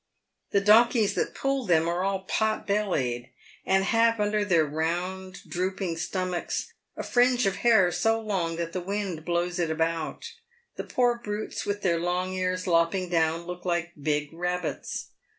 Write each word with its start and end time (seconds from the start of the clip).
The 0.49 0.61
donkeys 0.61 1.13
that 1.13 1.35
pull 1.35 1.67
them 1.67 1.87
are 1.87 2.03
all 2.03 2.21
pot 2.23 2.65
bellied, 2.65 3.29
and 3.67 3.83
have 3.83 4.19
under 4.19 4.43
their 4.43 4.65
PAYED 4.65 4.73
WITH 4.75 4.83
GOLD. 4.83 4.93
137 4.93 5.41
round, 5.43 5.43
drooping 5.47 5.97
stomachs 5.97 6.73
a 6.97 7.03
fringe 7.03 7.45
of 7.45 7.57
hair 7.57 7.91
so 7.91 8.19
long 8.19 8.55
that 8.55 8.73
the 8.73 8.81
wind 8.81 9.23
blows 9.23 9.59
it 9.59 9.69
about. 9.69 10.33
The 10.75 10.85
poor 10.85 11.19
brutes, 11.23 11.67
with 11.67 11.83
their 11.83 11.99
loug 11.99 12.29
ears 12.33 12.65
lopping 12.65 13.09
down, 13.09 13.43
look 13.45 13.63
like 13.63 13.93
big 13.95 14.33
rabbits. 14.33 15.09